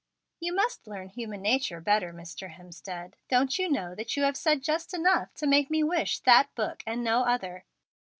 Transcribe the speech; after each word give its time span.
"You 0.39 0.55
must 0.55 0.87
learn 0.87 1.09
human 1.09 1.43
nature 1.43 1.79
better, 1.79 2.11
Mr. 2.11 2.55
Hemstead. 2.55 3.13
Don't 3.29 3.59
you 3.59 3.69
know 3.69 3.93
that 3.93 4.17
you 4.17 4.23
have 4.23 4.35
said 4.35 4.63
just 4.63 4.95
enough 4.95 5.31
to 5.35 5.45
make 5.45 5.69
me 5.69 5.83
wish 5.83 6.21
that 6.21 6.49
book 6.55 6.81
and 6.87 7.03
no 7.03 7.21
other? 7.23 7.65